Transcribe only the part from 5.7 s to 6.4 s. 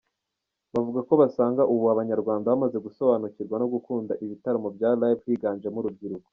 urubyiruko.